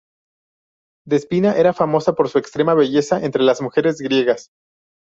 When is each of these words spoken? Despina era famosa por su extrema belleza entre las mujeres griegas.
Despina 1.05 1.53
era 1.53 1.73
famosa 1.73 2.13
por 2.15 2.27
su 2.27 2.39
extrema 2.39 2.73
belleza 2.73 3.23
entre 3.23 3.43
las 3.43 3.61
mujeres 3.61 4.01
griegas. 4.01 4.49